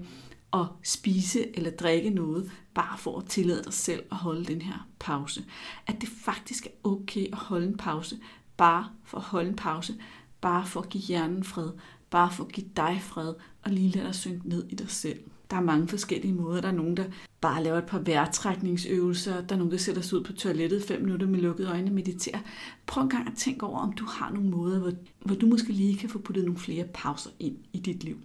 at 0.54 0.66
spise 0.84 1.58
eller 1.58 1.72
drikke 1.72 2.10
noget, 2.10 2.52
bare 2.74 2.98
for 2.98 3.20
at 3.20 3.26
tillade 3.26 3.64
dig 3.64 3.74
selv 3.74 4.04
at 4.12 4.18
holde 4.18 4.46
den 4.46 4.62
her 4.62 4.88
pause. 5.00 5.46
At 5.88 6.02
det 6.02 6.10
faktisk 6.10 6.66
er 6.66 6.72
okay 6.84 7.28
at 7.32 7.38
holde 7.38 7.68
en 7.68 7.78
pause, 7.78 8.20
bare 8.58 8.90
for 9.04 9.18
at 9.18 9.24
holde 9.24 9.50
en 9.50 9.56
pause, 9.56 9.96
bare 10.42 10.66
for 10.66 10.82
at 10.82 10.90
give 10.90 11.04
hjernen 11.04 11.44
fred, 11.44 11.72
bare 12.10 12.32
for 12.32 12.44
at 12.44 12.52
give 12.52 12.68
dig 12.76 13.00
fred, 13.02 13.34
og 13.64 13.72
lige 13.72 13.90
lade 13.90 14.06
dig 14.06 14.16
synke 14.16 14.50
ned 14.50 14.66
i 14.70 14.76
dig 14.76 14.90
selv. 14.90 15.20
Der 15.52 15.58
er 15.58 15.62
mange 15.62 15.88
forskellige 15.88 16.34
måder. 16.34 16.62
Der 16.62 16.68
er 16.68 16.74
nogen, 16.74 16.98
der 16.98 17.06
bare 17.42 17.64
laver 17.64 17.78
et 17.78 17.86
par 17.86 18.00
vejrtrækningsøvelser. 18.00 19.42
Der 19.42 19.56
er 19.56 19.60
nogen, 19.60 19.72
der 19.72 19.78
sætter 19.78 20.02
sig 20.02 20.18
ud 20.18 20.24
på 20.24 20.34
toilettet 20.34 20.84
fem 20.84 21.02
minutter 21.02 21.28
med 21.28 21.40
lukkede 21.40 21.70
øjne 21.70 21.90
og 21.90 21.94
mediterer. 21.94 22.40
Prøv 22.86 23.04
en 23.04 23.10
gang 23.10 23.28
at 23.28 23.38
tænke 23.38 23.66
over, 23.66 23.80
om 23.80 23.94
du 23.94 24.06
har 24.06 24.32
nogle 24.32 24.50
måder, 24.50 24.80
hvor, 24.80 24.92
hvor 25.20 25.36
du 25.36 25.46
måske 25.46 25.72
lige 25.72 25.98
kan 25.98 26.10
få 26.10 26.20
puttet 26.20 26.46
nogle 26.46 26.60
flere 26.60 26.86
pauser 26.94 27.30
ind 27.40 27.58
i 27.74 27.80
dit 27.80 28.04
liv. 28.04 28.18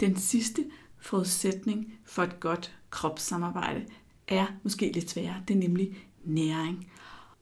Den 0.00 0.16
sidste 0.16 0.64
forudsætning 0.98 1.92
for 2.04 2.22
et 2.22 2.40
godt 2.40 2.76
kropssamarbejde 2.90 3.84
er 4.28 4.46
måske 4.62 4.92
lidt 4.94 5.10
sværere. 5.10 5.42
Det 5.48 5.54
er 5.54 5.60
nemlig 5.60 5.96
næring. 6.24 6.90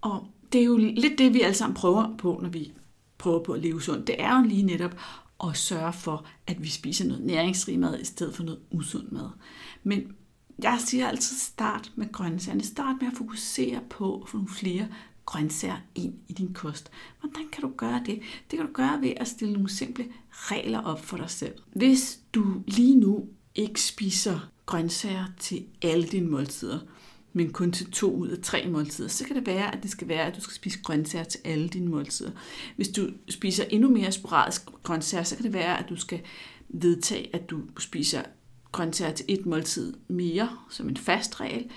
Og 0.00 0.26
det 0.52 0.60
er 0.60 0.64
jo 0.64 0.76
lidt 0.76 1.18
det, 1.18 1.34
vi 1.34 1.40
alle 1.40 1.54
sammen 1.54 1.74
prøver 1.74 2.16
på, 2.18 2.38
når 2.42 2.48
vi 2.48 2.72
prøver 3.18 3.42
på 3.42 3.52
at 3.52 3.60
leve 3.60 3.82
sundt. 3.82 4.06
Det 4.06 4.14
er 4.18 4.38
jo 4.38 4.48
lige 4.48 4.62
netop 4.62 4.96
og 5.38 5.56
sørge 5.56 5.92
for, 5.92 6.26
at 6.46 6.62
vi 6.62 6.68
spiser 6.68 7.04
noget 7.06 7.24
næringsrig 7.24 7.78
mad 7.78 8.00
i 8.00 8.04
stedet 8.04 8.34
for 8.34 8.42
noget 8.42 8.60
usund 8.70 9.08
mad. 9.10 9.28
Men 9.84 10.12
jeg 10.62 10.78
siger 10.86 11.08
altid 11.08 11.36
start 11.36 11.92
med 11.96 12.12
grøntsagerne. 12.12 12.62
Start 12.62 12.96
med 13.00 13.08
at 13.10 13.16
fokusere 13.16 13.80
på 13.90 14.20
at 14.22 14.28
få 14.28 14.36
nogle 14.36 14.50
flere 14.50 14.88
grøntsager 15.26 15.76
ind 15.94 16.14
i 16.28 16.32
din 16.32 16.54
kost. 16.54 16.90
Hvordan 17.20 17.48
kan 17.52 17.62
du 17.62 17.72
gøre 17.76 18.02
det? 18.06 18.20
Det 18.50 18.56
kan 18.58 18.66
du 18.66 18.72
gøre 18.72 19.00
ved 19.00 19.12
at 19.16 19.28
stille 19.28 19.52
nogle 19.52 19.70
simple 19.70 20.06
regler 20.32 20.80
op 20.80 21.04
for 21.04 21.16
dig 21.16 21.30
selv. 21.30 21.54
Hvis 21.72 22.20
du 22.34 22.62
lige 22.66 22.94
nu 22.94 23.28
ikke 23.54 23.80
spiser 23.80 24.50
grøntsager 24.66 25.24
til 25.38 25.64
alle 25.82 26.06
dine 26.06 26.28
måltider, 26.28 26.78
men 27.36 27.52
kun 27.52 27.72
til 27.72 27.90
to 27.90 28.14
ud 28.14 28.28
af 28.28 28.38
tre 28.42 28.68
måltider, 28.68 29.08
så 29.08 29.24
kan 29.24 29.36
det 29.36 29.46
være, 29.46 29.74
at 29.74 29.82
det 29.82 29.90
skal 29.90 30.08
være, 30.08 30.26
at 30.26 30.36
du 30.36 30.40
skal 30.40 30.54
spise 30.54 30.82
grøntsager 30.82 31.24
til 31.24 31.40
alle 31.44 31.68
dine 31.68 31.88
måltider. 31.88 32.30
Hvis 32.76 32.88
du 32.88 33.08
spiser 33.28 33.64
endnu 33.64 33.90
mere 33.90 34.12
sporadisk 34.12 34.66
grøntsager, 34.82 35.24
så 35.24 35.36
kan 35.36 35.44
det 35.44 35.52
være, 35.52 35.78
at 35.78 35.88
du 35.88 35.96
skal 35.96 36.20
vedtage, 36.68 37.34
at 37.36 37.50
du 37.50 37.60
spiser 37.78 38.22
grøntsager 38.72 39.12
til 39.12 39.26
et 39.28 39.46
måltid 39.46 39.94
mere, 40.08 40.48
som 40.70 40.88
en 40.88 40.96
fast 40.96 41.40
regel, 41.40 41.70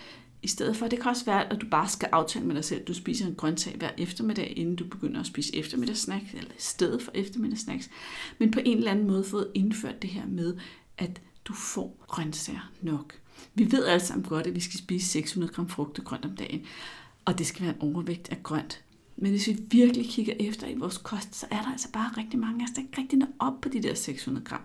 i 0.44 0.48
stedet 0.48 0.78
for. 0.78 0.88
Det 0.88 1.00
kan 1.00 1.10
også 1.10 1.26
være, 1.26 1.54
at 1.54 1.62
du 1.62 1.68
bare 1.72 1.90
skal 1.90 2.10
aftale 2.12 2.46
med 2.46 2.56
dig 2.56 2.66
selv, 2.66 2.82
at 2.82 2.88
du 2.88 2.94
spiser 2.94 3.28
en 3.28 3.36
grøntsag 3.36 3.76
hver 3.78 3.92
eftermiddag, 3.98 4.54
inden 4.58 4.76
du 4.76 4.84
begynder 4.84 5.20
at 5.20 5.26
spise 5.26 5.56
eftermiddagssnack, 5.56 6.24
eller 6.34 6.52
i 6.52 6.62
stedet 6.62 7.02
for 7.02 7.12
eftermiddagssnacks. 7.16 7.90
Men 8.38 8.52
på 8.52 8.60
en 8.66 8.78
eller 8.78 8.92
anden 8.92 9.08
måde 9.08 9.24
fået 9.24 9.48
indført 9.54 10.02
det 10.02 10.10
her 10.10 10.26
med, 10.28 10.58
at 10.98 11.22
du 11.46 11.54
får 11.54 12.06
grøntsager 12.08 12.72
nok. 12.82 13.14
Vi 13.54 13.72
ved 13.72 13.86
alle 13.86 14.06
sammen 14.06 14.26
godt, 14.30 14.48
at 14.48 14.56
vi 14.56 14.60
skal 14.60 14.80
spise 14.80 15.08
600 15.08 15.54
gram 15.54 15.70
frugt 15.70 16.00
og 16.00 16.06
grønt 16.06 16.26
om 16.26 16.36
dagen, 16.36 16.66
og 17.26 17.38
det 17.38 17.48
skal 17.48 17.66
være 17.66 17.76
en 17.76 17.82
overvægt 17.82 18.30
af 18.32 18.44
grønt. 18.44 18.84
Men 19.22 19.32
hvis 19.32 19.48
vi 19.48 19.58
virkelig 19.70 20.10
kigger 20.10 20.34
efter 20.40 20.68
i 20.68 20.76
vores 20.76 20.98
kost, 20.98 21.36
så 21.36 21.46
er 21.52 21.62
der 21.62 21.72
altså 21.72 21.92
bare 21.92 22.12
rigtig 22.18 22.40
mange 22.40 22.62
af 22.62 22.66
os, 22.66 22.72
der 22.76 22.82
ikke 22.82 23.02
rigtig 23.02 23.20
når 23.20 23.28
op 23.40 23.62
på 23.62 23.70
de 23.70 23.84
der 23.84 23.94
600 23.94 24.46
gram. 24.46 24.62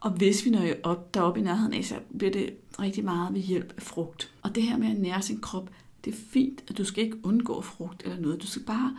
Og 0.00 0.10
hvis 0.10 0.44
vi 0.44 0.50
når 0.50 0.68
op 0.82 1.14
deroppe 1.14 1.40
i 1.40 1.42
nærheden 1.42 1.72
af, 1.74 1.84
så 1.84 1.94
bliver 2.18 2.32
det 2.32 2.54
rigtig 2.80 3.04
meget 3.04 3.34
ved 3.34 3.40
hjælp 3.40 3.72
af 3.76 3.82
frugt. 3.82 4.32
Og 4.42 4.54
det 4.54 4.62
her 4.62 4.76
med 4.76 4.90
at 4.90 4.98
nære 4.98 5.22
sin 5.22 5.40
krop, 5.40 5.70
det 6.04 6.14
er 6.14 6.18
fint, 6.30 6.64
at 6.68 6.78
du 6.78 6.84
skal 6.84 7.04
ikke 7.04 7.26
undgå 7.26 7.60
frugt 7.60 8.02
eller 8.02 8.20
noget. 8.20 8.42
Du 8.42 8.46
skal 8.46 8.62
bare 8.62 8.96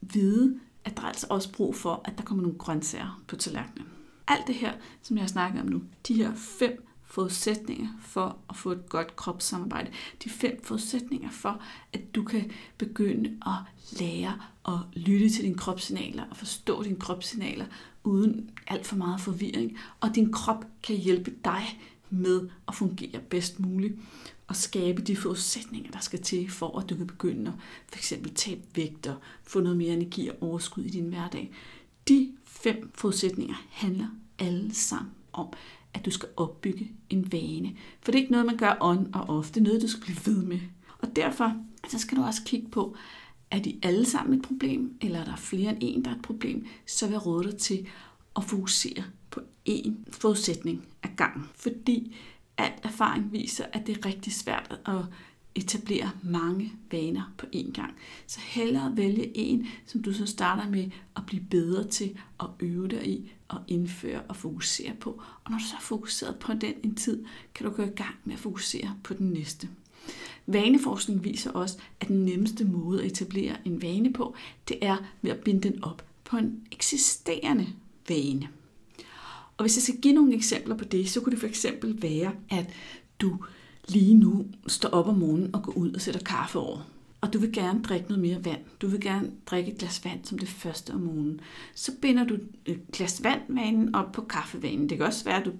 vide, 0.00 0.60
at 0.84 0.96
der 0.96 1.02
er 1.02 1.06
altså 1.06 1.26
også 1.30 1.52
brug 1.52 1.76
for, 1.76 2.00
at 2.04 2.18
der 2.18 2.24
kommer 2.24 2.42
nogle 2.42 2.58
grøntsager 2.58 3.22
på 3.26 3.36
tallerkenen. 3.36 3.88
Alt 4.28 4.46
det 4.46 4.54
her, 4.54 4.72
som 5.02 5.16
jeg 5.16 5.22
har 5.22 5.28
snakket 5.28 5.60
om 5.60 5.68
nu, 5.68 5.82
de 6.08 6.14
her 6.14 6.34
fem 6.34 6.86
forudsætninger 7.12 7.88
for 8.00 8.38
at 8.50 8.56
få 8.56 8.70
et 8.70 8.88
godt 8.88 9.16
kropssamarbejde. 9.16 9.90
De 10.24 10.30
fem 10.30 10.60
forudsætninger 10.62 11.30
for, 11.30 11.62
at 11.92 12.14
du 12.14 12.24
kan 12.24 12.50
begynde 12.78 13.38
at 13.46 13.98
lære 14.00 14.40
at 14.68 14.78
lytte 14.92 15.30
til 15.30 15.44
dine 15.44 15.54
kropssignaler 15.54 16.24
og 16.30 16.36
forstå 16.36 16.82
dine 16.82 16.96
kropssignaler 16.96 17.66
uden 18.04 18.50
alt 18.66 18.86
for 18.86 18.96
meget 18.96 19.20
forvirring. 19.20 19.78
Og 20.00 20.14
din 20.14 20.32
krop 20.32 20.64
kan 20.82 20.96
hjælpe 20.96 21.34
dig 21.44 21.80
med 22.10 22.48
at 22.68 22.74
fungere 22.74 23.20
bedst 23.30 23.60
muligt 23.60 23.94
og 24.46 24.56
skabe 24.56 25.02
de 25.02 25.16
forudsætninger, 25.16 25.90
der 25.90 26.00
skal 26.00 26.22
til 26.22 26.50
for, 26.50 26.78
at 26.78 26.90
du 26.90 26.96
kan 26.96 27.06
begynde 27.06 27.50
at 27.50 27.54
for 27.88 27.98
eksempel 27.98 28.34
tabe 28.34 28.62
vægt 28.74 29.06
og 29.06 29.16
få 29.44 29.60
noget 29.60 29.78
mere 29.78 29.92
energi 29.92 30.28
og 30.28 30.36
overskud 30.40 30.84
i 30.84 30.90
din 30.90 31.08
hverdag. 31.08 31.52
De 32.08 32.32
fem 32.44 32.90
forudsætninger 32.94 33.66
handler 33.70 34.06
alle 34.38 34.74
sammen 34.74 35.12
om, 35.32 35.52
at 35.94 36.04
du 36.04 36.10
skal 36.10 36.28
opbygge 36.36 36.92
en 37.10 37.32
vane. 37.32 37.76
For 38.00 38.12
det 38.12 38.18
er 38.18 38.22
ikke 38.22 38.32
noget, 38.32 38.46
man 38.46 38.56
gør 38.56 38.76
on 38.80 39.14
og 39.14 39.28
off. 39.28 39.50
Det 39.50 39.56
er 39.56 39.64
noget, 39.64 39.82
du 39.82 39.88
skal 39.88 40.02
blive 40.02 40.34
ved 40.36 40.42
med. 40.42 40.60
Og 40.98 41.16
derfor 41.16 41.56
så 41.88 41.98
skal 41.98 42.18
du 42.18 42.22
også 42.22 42.42
kigge 42.44 42.68
på, 42.68 42.96
er 43.50 43.58
de 43.58 43.78
alle 43.82 44.04
sammen 44.04 44.38
et 44.38 44.44
problem, 44.44 44.96
eller 45.00 45.20
er 45.20 45.24
der 45.24 45.36
flere 45.36 45.70
end 45.70 45.78
en, 45.80 46.04
der 46.04 46.10
er 46.10 46.14
et 46.14 46.22
problem, 46.22 46.66
så 46.86 47.06
vil 47.06 47.12
jeg 47.12 47.26
råde 47.26 47.50
dig 47.50 47.58
til 47.58 47.86
at 48.36 48.44
fokusere 48.44 49.04
på 49.30 49.40
én 49.68 49.92
forudsætning 50.10 50.86
ad 51.02 51.08
gangen. 51.16 51.44
Fordi 51.54 52.16
al 52.58 52.72
erfaring 52.82 53.32
viser, 53.32 53.64
at 53.72 53.86
det 53.86 53.96
er 53.96 54.06
rigtig 54.06 54.32
svært 54.32 54.80
at 54.86 55.04
etablere 55.54 56.10
mange 56.22 56.72
vaner 56.90 57.32
på 57.38 57.46
én 57.54 57.72
gang. 57.72 57.94
Så 58.26 58.40
hellere 58.40 58.96
vælge 58.96 59.36
en, 59.36 59.66
som 59.86 60.02
du 60.02 60.12
så 60.12 60.26
starter 60.26 60.70
med 60.70 60.90
at 61.16 61.22
blive 61.26 61.42
bedre 61.50 61.84
til 61.84 62.18
at 62.40 62.46
øve 62.60 62.88
dig 62.88 63.08
i 63.08 63.32
og 63.48 63.60
indføre 63.68 64.22
og 64.22 64.36
fokusere 64.36 64.92
på. 65.00 65.22
Og 65.44 65.50
når 65.50 65.58
du 65.58 65.64
så 65.64 65.76
er 65.76 65.80
fokuseret 65.80 66.36
på 66.36 66.52
den 66.52 66.74
en 66.82 66.94
tid, 66.94 67.24
kan 67.54 67.66
du 67.66 67.72
gå 67.72 67.82
i 67.82 67.86
gang 67.86 68.14
med 68.24 68.34
at 68.34 68.40
fokusere 68.40 68.96
på 69.04 69.14
den 69.14 69.30
næste. 69.30 69.68
Vaneforskning 70.46 71.24
viser 71.24 71.50
også, 71.50 71.78
at 72.00 72.08
den 72.08 72.24
nemmeste 72.24 72.64
måde 72.64 73.00
at 73.00 73.06
etablere 73.06 73.56
en 73.64 73.82
vane 73.82 74.12
på, 74.12 74.34
det 74.68 74.78
er 74.82 74.96
ved 75.22 75.30
at 75.30 75.40
binde 75.40 75.68
den 75.68 75.84
op 75.84 76.04
på 76.24 76.36
en 76.36 76.66
eksisterende 76.72 77.66
vane. 78.08 78.48
Og 79.56 79.64
hvis 79.64 79.76
jeg 79.76 79.82
skal 79.82 80.00
give 80.00 80.14
nogle 80.14 80.34
eksempler 80.34 80.76
på 80.76 80.84
det, 80.84 81.10
så 81.10 81.20
kunne 81.20 81.30
det 81.30 81.40
for 81.40 81.46
eksempel 81.46 82.02
være, 82.02 82.34
at 82.50 82.66
du 83.20 83.38
lige 83.88 84.14
nu 84.14 84.46
står 84.66 84.88
op 84.88 85.08
om 85.08 85.14
morgenen 85.14 85.54
og 85.54 85.62
går 85.62 85.72
ud 85.72 85.92
og 85.92 86.00
sætter 86.00 86.20
kaffe 86.20 86.58
over. 86.58 86.78
Og 87.22 87.32
du 87.32 87.38
vil 87.38 87.52
gerne 87.52 87.82
drikke 87.82 88.08
noget 88.08 88.22
mere 88.22 88.44
vand. 88.44 88.60
Du 88.80 88.86
vil 88.86 89.00
gerne 89.00 89.30
drikke 89.46 89.72
et 89.72 89.78
glas 89.78 90.04
vand 90.04 90.24
som 90.24 90.38
det 90.38 90.48
første 90.48 90.90
om 90.90 91.00
morgenen. 91.00 91.40
Så 91.74 91.92
binder 92.02 92.24
du 92.24 92.38
et 92.66 92.80
glas 92.92 93.22
vandvanen 93.22 93.94
op 93.94 94.12
på 94.12 94.22
kaffevanen. 94.22 94.88
Det 94.88 94.98
kan 94.98 95.06
også 95.06 95.24
være, 95.24 95.40
at 95.40 95.44
du, 95.44 95.52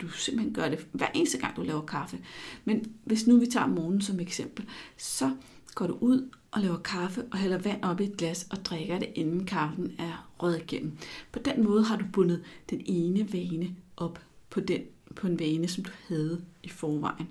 du 0.00 0.08
simpelthen 0.08 0.54
gør 0.54 0.68
det 0.68 0.86
hver 0.92 1.06
eneste 1.14 1.38
gang, 1.38 1.56
du 1.56 1.62
laver 1.62 1.86
kaffe. 1.86 2.18
Men 2.64 2.92
hvis 3.04 3.26
nu 3.26 3.38
vi 3.38 3.46
tager 3.46 3.66
morgenen 3.66 4.00
som 4.00 4.20
eksempel, 4.20 4.64
så 4.96 5.30
går 5.74 5.86
du 5.86 5.98
ud 6.00 6.30
og 6.50 6.60
laver 6.60 6.78
kaffe 6.78 7.24
og 7.32 7.38
hælder 7.38 7.58
vand 7.58 7.82
op 7.82 8.00
i 8.00 8.04
et 8.04 8.16
glas 8.16 8.46
og 8.50 8.64
drikker 8.64 8.98
det, 8.98 9.08
inden 9.14 9.44
kaffen 9.44 9.92
er 9.98 10.30
rød 10.42 10.56
igennem. 10.56 10.92
På 11.32 11.38
den 11.38 11.64
måde 11.64 11.84
har 11.84 11.96
du 11.96 12.04
bundet 12.12 12.42
den 12.70 12.82
ene 12.86 13.32
vane 13.32 13.76
op 13.96 14.20
på, 14.50 14.60
den, 14.60 14.80
på 15.16 15.26
en 15.26 15.38
vane, 15.38 15.68
som 15.68 15.84
du 15.84 15.90
havde 16.08 16.44
i 16.62 16.68
forvejen. 16.68 17.28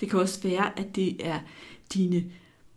Det 0.00 0.10
kan 0.10 0.18
også 0.18 0.42
være, 0.42 0.78
at 0.78 0.96
det 0.96 1.26
er 1.26 1.40
dine 1.94 2.24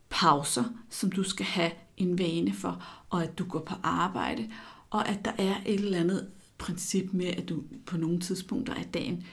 pauser, 0.09 0.63
som 0.89 1.11
du 1.11 1.23
skal 1.23 1.45
have 1.45 1.71
en 1.97 2.19
vane 2.19 2.53
for, 2.53 2.83
og 3.09 3.23
at 3.23 3.37
du 3.37 3.45
går 3.45 3.59
på 3.59 3.73
arbejde, 3.83 4.49
og 4.89 5.09
at 5.09 5.25
der 5.25 5.31
er 5.37 5.55
et 5.65 5.79
eller 5.79 5.99
andet 5.99 6.27
princip 6.57 7.13
med, 7.13 7.25
at 7.25 7.49
du 7.49 7.63
på 7.85 7.97
nogle 7.97 8.19
tidspunkter 8.19 8.73
af 8.73 8.85
dagen 8.93 9.25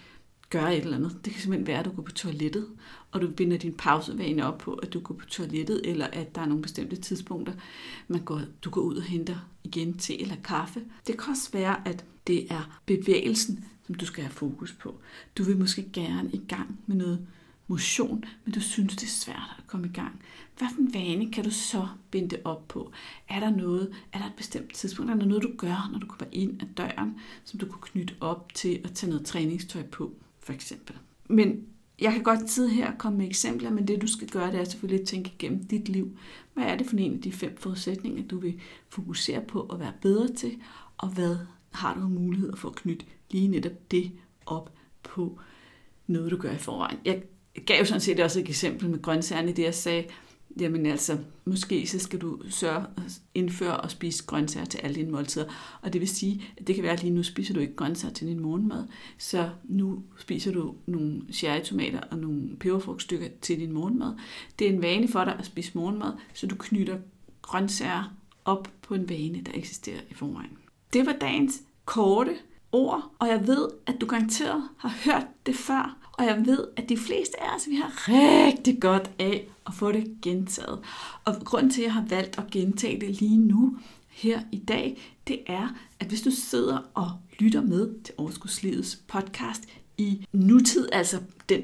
gør 0.50 0.66
et 0.66 0.78
eller 0.78 0.96
andet. 0.96 1.20
Det 1.24 1.32
kan 1.32 1.42
simpelthen 1.42 1.66
være, 1.66 1.78
at 1.78 1.84
du 1.84 1.90
går 1.90 2.02
på 2.02 2.12
toilettet, 2.12 2.66
og 3.10 3.20
du 3.20 3.30
binder 3.30 3.56
din 3.56 3.74
pausevane 3.74 4.46
op 4.46 4.58
på, 4.58 4.74
at 4.74 4.92
du 4.92 5.00
går 5.00 5.14
på 5.14 5.26
toilettet, 5.26 5.80
eller 5.84 6.06
at 6.06 6.34
der 6.34 6.40
er 6.40 6.46
nogle 6.46 6.62
bestemte 6.62 6.96
tidspunkter, 6.96 7.52
man 8.08 8.24
går, 8.24 8.40
du 8.64 8.70
går 8.70 8.80
ud 8.80 8.96
og 8.96 9.02
henter 9.02 9.36
igen 9.64 9.98
te 9.98 10.20
eller 10.20 10.36
kaffe. 10.44 10.82
Det 11.06 11.18
kan 11.18 11.30
også 11.30 11.52
være, 11.52 11.88
at 11.88 12.04
det 12.26 12.52
er 12.52 12.80
bevægelsen, 12.86 13.64
som 13.86 13.94
du 13.94 14.06
skal 14.06 14.24
have 14.24 14.32
fokus 14.32 14.72
på. 14.72 15.00
Du 15.38 15.42
vil 15.44 15.58
måske 15.58 15.90
gerne 15.92 16.30
i 16.32 16.40
gang 16.48 16.80
med 16.86 16.96
noget 16.96 17.26
motion, 17.70 18.24
men 18.44 18.54
du 18.54 18.60
synes, 18.60 18.96
det 18.96 19.02
er 19.02 19.10
svært 19.10 19.54
at 19.58 19.66
komme 19.66 19.86
i 19.86 19.92
gang. 19.92 20.22
Hvad 20.58 20.68
for 20.74 20.80
en 20.80 20.94
vane 20.94 21.32
kan 21.32 21.44
du 21.44 21.50
så 21.50 21.88
binde 22.10 22.36
op 22.44 22.68
på? 22.68 22.92
Er 23.28 23.40
der 23.40 23.50
noget, 23.50 23.92
er 24.12 24.18
der 24.18 24.26
et 24.26 24.34
bestemt 24.36 24.74
tidspunkt, 24.74 25.10
er 25.10 25.16
der 25.16 25.26
noget, 25.26 25.42
du 25.42 25.50
gør, 25.56 25.88
når 25.92 25.98
du 25.98 26.06
kommer 26.06 26.26
ind 26.32 26.62
ad 26.62 26.66
døren, 26.76 27.14
som 27.44 27.60
du 27.60 27.66
kunne 27.66 27.82
knytte 27.82 28.14
op 28.20 28.54
til 28.54 28.80
at 28.84 28.92
tage 28.92 29.10
noget 29.10 29.26
træningstøj 29.26 29.82
på, 29.82 30.12
for 30.40 30.52
eksempel? 30.52 30.96
Men 31.28 31.66
jeg 32.00 32.12
kan 32.12 32.22
godt 32.22 32.50
sidde 32.50 32.70
her 32.70 32.92
og 32.92 32.98
komme 32.98 33.18
med 33.18 33.26
eksempler, 33.26 33.70
men 33.70 33.88
det 33.88 34.02
du 34.02 34.06
skal 34.06 34.28
gøre, 34.28 34.52
det 34.52 34.60
er 34.60 34.64
selvfølgelig 34.64 35.00
at 35.00 35.08
tænke 35.08 35.32
igennem 35.38 35.64
dit 35.64 35.88
liv. 35.88 36.18
Hvad 36.54 36.64
er 36.64 36.76
det 36.76 36.86
for 36.86 36.96
en 36.96 37.14
af 37.14 37.20
de 37.20 37.32
fem 37.32 37.56
forudsætninger, 37.56 38.22
du 38.22 38.38
vil 38.38 38.60
fokusere 38.88 39.40
på 39.40 39.62
at 39.62 39.80
være 39.80 39.92
bedre 40.02 40.28
til, 40.28 40.58
og 40.98 41.08
hvad 41.08 41.36
har 41.70 41.94
du 41.94 42.00
mulighed 42.00 42.56
for 42.56 42.68
at 42.68 42.74
knytte 42.74 43.06
lige 43.30 43.48
netop 43.48 43.90
det 43.90 44.12
op 44.46 44.72
på 45.02 45.38
noget, 46.06 46.30
du 46.30 46.36
gør 46.36 46.52
i 46.52 46.58
forvejen. 46.58 46.98
Jeg 47.04 47.22
gav 47.66 47.84
sådan 47.84 48.00
set 48.00 48.20
også 48.20 48.40
et 48.40 48.48
eksempel 48.48 48.90
med 48.90 49.02
grøntsagerne, 49.02 49.52
det 49.52 49.62
jeg 49.62 49.74
sagde, 49.74 50.04
jamen 50.60 50.86
altså, 50.86 51.18
måske 51.44 51.86
så 51.86 51.98
skal 51.98 52.18
du 52.18 52.38
sørge 52.50 52.86
indføre 53.34 53.76
og 53.76 53.90
spise 53.90 54.26
grøntsager 54.26 54.66
til 54.66 54.78
alle 54.78 54.94
dine 54.94 55.10
måltider. 55.10 55.44
Og 55.82 55.92
det 55.92 56.00
vil 56.00 56.08
sige, 56.08 56.42
at 56.58 56.66
det 56.66 56.74
kan 56.74 56.84
være, 56.84 56.92
at 56.92 57.02
lige 57.02 57.14
nu 57.14 57.22
spiser 57.22 57.54
du 57.54 57.60
ikke 57.60 57.76
grøntsager 57.76 58.14
til 58.14 58.28
din 58.28 58.40
morgenmad, 58.40 58.84
så 59.18 59.50
nu 59.64 60.02
spiser 60.18 60.52
du 60.52 60.74
nogle 60.86 61.22
cherrytomater 61.32 62.00
og 62.10 62.18
nogle 62.18 62.56
peberfrugtstykker 62.60 63.28
til 63.40 63.58
din 63.58 63.72
morgenmad. 63.72 64.12
Det 64.58 64.66
er 64.66 64.72
en 64.72 64.82
vane 64.82 65.08
for 65.08 65.24
dig 65.24 65.36
at 65.38 65.46
spise 65.46 65.70
morgenmad, 65.74 66.12
så 66.34 66.46
du 66.46 66.56
knytter 66.58 66.98
grøntsager 67.42 68.16
op 68.44 68.68
på 68.82 68.94
en 68.94 69.08
vane, 69.08 69.40
der 69.40 69.52
eksisterer 69.54 70.00
i 70.10 70.14
forvejen. 70.14 70.58
Det 70.92 71.06
var 71.06 71.12
dagens 71.12 71.62
korte 71.84 72.36
ord, 72.72 73.10
og 73.18 73.28
jeg 73.28 73.46
ved, 73.46 73.68
at 73.86 74.00
du 74.00 74.06
garanteret 74.06 74.68
har 74.76 74.94
hørt 75.04 75.26
det 75.46 75.54
før, 75.54 75.99
og 76.20 76.26
jeg 76.26 76.46
ved, 76.46 76.64
at 76.76 76.88
de 76.88 76.96
fleste 76.96 77.42
af 77.42 77.56
os, 77.56 77.68
vi 77.68 77.74
har 77.74 78.08
rigtig 78.08 78.80
godt 78.80 79.10
af 79.18 79.48
at 79.66 79.74
få 79.74 79.92
det 79.92 80.14
gentaget. 80.22 80.78
Og 81.24 81.34
grunden 81.44 81.70
til, 81.70 81.80
at 81.80 81.84
jeg 81.84 81.92
har 81.92 82.04
valgt 82.08 82.38
at 82.38 82.50
gentage 82.50 83.00
det 83.00 83.20
lige 83.20 83.38
nu, 83.38 83.76
her 84.08 84.40
i 84.52 84.58
dag, 84.58 85.00
det 85.28 85.40
er, 85.46 85.68
at 86.00 86.06
hvis 86.06 86.22
du 86.22 86.30
sidder 86.30 86.78
og 86.94 87.10
lytter 87.38 87.62
med 87.62 88.02
til 88.04 88.14
Overskudslivets 88.18 88.96
podcast 89.08 89.62
i 89.98 90.26
nutid, 90.32 90.88
altså 90.92 91.20
den 91.48 91.62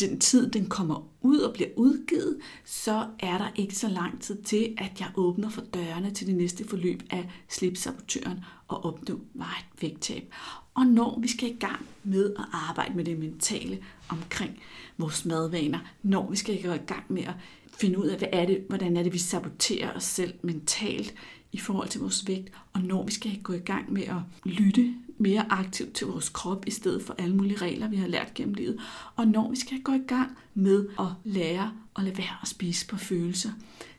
den 0.00 0.20
tid, 0.20 0.50
den 0.50 0.66
kommer 0.66 1.08
ud 1.20 1.38
og 1.38 1.52
bliver 1.54 1.68
udgivet, 1.76 2.38
så 2.64 3.06
er 3.20 3.38
der 3.38 3.48
ikke 3.56 3.76
så 3.76 3.88
lang 3.88 4.20
tid 4.20 4.42
til, 4.42 4.74
at 4.78 5.00
jeg 5.00 5.08
åbner 5.16 5.48
for 5.48 5.60
dørene 5.60 6.10
til 6.10 6.26
det 6.26 6.34
næste 6.34 6.68
forløb 6.68 7.02
af 7.10 7.30
slipsabotøren 7.48 8.44
og 8.68 8.84
opnå 8.84 9.20
vejet 9.34 9.64
vægttab. 9.80 10.32
Og 10.74 10.86
når 10.86 11.18
vi 11.20 11.28
skal 11.28 11.50
i 11.50 11.56
gang 11.60 11.86
med 12.04 12.34
at 12.38 12.44
arbejde 12.52 12.94
med 12.94 13.04
det 13.04 13.18
mentale 13.18 13.78
omkring 14.08 14.58
vores 14.98 15.24
madvaner, 15.24 15.78
når 16.02 16.30
vi 16.30 16.36
skal 16.36 16.54
i 16.54 16.62
gang 16.86 17.04
med 17.08 17.22
at 17.22 17.34
finde 17.78 17.98
ud 17.98 18.06
af, 18.06 18.18
hvad 18.18 18.28
er 18.32 18.46
det, 18.46 18.64
hvordan 18.68 18.96
er 18.96 19.02
det, 19.02 19.12
vi 19.12 19.18
saboterer 19.18 19.96
os 19.96 20.04
selv 20.04 20.34
mentalt 20.42 21.14
i 21.52 21.58
forhold 21.58 21.88
til 21.88 22.00
vores 22.00 22.28
vægt, 22.28 22.52
og 22.72 22.80
når 22.80 23.04
vi 23.04 23.12
skal 23.12 23.42
gå 23.42 23.52
i 23.52 23.58
gang 23.58 23.92
med 23.92 24.02
at 24.02 24.16
lytte 24.44 24.94
mere 25.18 25.52
aktivt 25.52 25.94
til 25.94 26.06
vores 26.06 26.28
krop, 26.28 26.66
i 26.66 26.70
stedet 26.70 27.02
for 27.02 27.14
alle 27.18 27.36
mulige 27.36 27.56
regler, 27.56 27.88
vi 27.88 27.96
har 27.96 28.06
lært 28.06 28.34
gennem 28.34 28.54
livet. 28.54 28.80
Og 29.16 29.28
når 29.28 29.50
vi 29.50 29.56
skal 29.56 29.82
gå 29.82 29.92
i 29.92 30.02
gang 30.06 30.38
med 30.54 30.88
at 30.98 31.06
lære 31.24 31.72
at 31.96 32.04
lade 32.04 32.18
være 32.18 32.36
at 32.42 32.48
spise 32.48 32.86
på 32.86 32.96
følelser, 32.96 33.50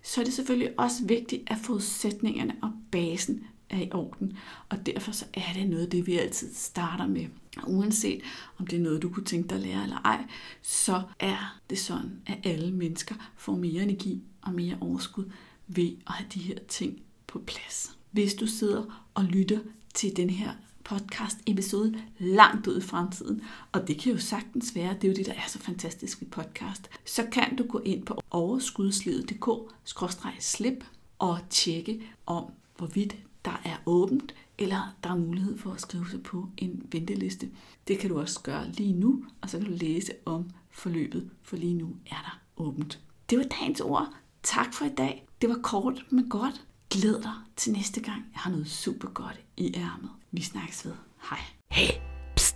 så 0.04 0.22
er 0.22 0.26
det 0.26 0.34
selvfølgelig 0.34 0.80
også 0.80 1.06
vigtigt, 1.06 1.44
at 1.48 1.58
forudsætningerne 1.58 2.56
og 2.62 2.72
basen 2.92 3.44
er 3.76 3.82
i 3.82 3.92
orden. 3.92 4.38
Og 4.70 4.86
derfor 4.86 5.12
så 5.12 5.26
er 5.34 5.54
det 5.54 5.70
noget, 5.70 5.92
det 5.92 6.08
vi 6.08 6.18
altid 6.18 6.54
starter 6.54 7.08
med. 7.08 7.26
Uanset 7.68 8.22
om 8.58 8.68
det 8.68 8.80
er 8.80 8.84
noget, 8.84 9.02
du 9.02 9.10
kunne 9.10 9.26
tænke 9.26 9.50
dig 9.50 9.56
at 9.56 9.62
lære 9.64 9.84
eller 9.84 10.02
ej, 10.06 10.26
så 10.62 11.02
er 11.20 11.60
det 11.70 11.80
sådan, 11.80 12.22
at 12.28 12.38
alle 12.44 12.72
mennesker 12.72 13.16
får 13.38 13.56
mere 13.56 13.84
energi 13.84 14.24
og 14.42 14.54
mere 14.54 14.78
overskud 14.82 15.32
ved 15.68 15.92
at 16.08 16.14
have 16.14 16.28
de 16.34 16.40
her 16.40 16.58
ting 16.68 17.02
på 17.28 17.40
plads. 17.40 17.98
Hvis 18.12 18.34
du 18.34 18.48
sidder 18.48 19.08
og 19.14 19.24
lytter 19.24 19.60
til 19.94 20.18
den 20.18 20.30
her 20.30 20.52
podcast 20.84 21.38
episode 21.48 22.02
langt 22.20 22.68
ud 22.68 22.78
i 22.78 22.82
fremtiden, 22.82 23.42
og 23.72 23.88
det 23.88 24.00
kan 24.00 24.12
jo 24.12 24.18
sagtens 24.18 24.76
være, 24.76 24.94
det 24.94 25.04
er 25.04 25.08
jo 25.08 25.14
det, 25.14 25.26
der 25.26 25.34
er 25.34 25.48
så 25.48 25.60
fantastisk 25.60 26.22
ved 26.22 26.28
podcast, 26.28 26.90
så 27.06 27.28
kan 27.32 27.56
du 27.56 27.64
gå 27.64 27.80
ind 27.80 28.06
på 28.06 28.22
overskudslivet.dk-slip 28.32 30.84
og 31.20 31.40
tjekke 31.50 32.02
om, 32.26 32.52
hvorvidt 32.78 33.16
der 33.46 33.62
er 33.66 33.76
åbent, 33.86 34.36
eller 34.58 34.96
der 35.04 35.10
er 35.10 35.16
mulighed 35.16 35.58
for 35.58 35.72
at 35.72 35.82
skrive 35.82 36.10
sig 36.10 36.24
på 36.24 36.50
en 36.58 36.86
venteliste. 36.92 37.50
Det 37.88 38.00
kan 38.00 38.10
du 38.10 38.20
også 38.20 38.42
gøre 38.44 38.72
lige 38.72 38.94
nu, 38.94 39.26
og 39.42 39.50
så 39.50 39.58
kan 39.58 39.68
du 39.68 39.74
læse 39.74 40.12
om 40.26 40.50
forløbet, 40.70 41.30
for 41.44 41.58
lige 41.58 41.74
nu 41.74 41.96
er 42.06 42.16
der 42.16 42.40
åbent. 42.58 43.00
Det 43.30 43.38
var 43.38 43.44
dagens 43.44 43.82
ord. 43.82 44.14
Tak 44.44 44.74
for 44.74 44.86
i 44.86 44.90
dag. 44.98 45.28
Det 45.42 45.50
var 45.50 45.60
kort, 45.64 46.06
men 46.10 46.30
godt. 46.30 46.66
Glæd 46.90 47.22
dig 47.22 47.34
til 47.56 47.74
næste 47.74 48.02
gang. 48.02 48.26
Jeg 48.34 48.40
har 48.40 48.52
noget 48.52 48.68
super 48.68 49.10
godt 49.10 49.40
i 49.58 49.76
ærmet. 49.76 50.10
Vi 50.32 50.42
snakkes 50.42 50.86
ved. 50.86 50.94
Hej. 51.30 51.40
Hey, 51.72 52.02
pst. 52.36 52.56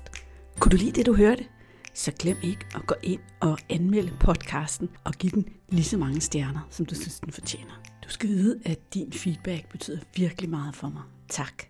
Kunne 0.60 0.72
du 0.72 0.77
lide 0.77 0.91
det, 0.91 1.05
du 1.05 1.15
hørte? 1.15 1.46
Så 1.93 2.12
glem 2.19 2.38
ikke 2.43 2.65
at 2.75 2.88
gå 2.88 2.96
ind 3.03 3.22
og 3.39 3.58
anmelde 3.69 4.12
podcasten 4.19 4.89
og 5.03 5.13
give 5.13 5.31
den 5.31 5.46
lige 5.69 5.84
så 5.84 5.98
mange 5.98 6.22
stjerner, 6.22 6.67
som 6.69 6.86
du 6.86 6.96
synes, 6.96 7.19
den 7.19 7.31
fortjener. 7.31 7.81
Du 8.03 8.10
skal 8.10 8.29
vide, 8.29 8.60
at 8.65 8.93
din 8.93 9.13
feedback 9.13 9.69
betyder 9.72 10.00
virkelig 10.15 10.50
meget 10.50 10.75
for 10.75 10.89
mig. 10.89 11.03
Tak. 11.29 11.69